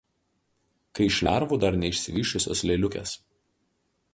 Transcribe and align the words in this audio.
kai 0.99 1.05
iš 1.09 1.19
lervų 1.27 1.59
dar 1.65 1.77
neišsivysčiusios 1.83 2.65
lėliukės 2.71 3.15